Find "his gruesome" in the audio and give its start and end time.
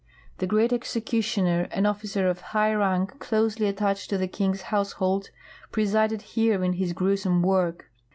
6.73-7.43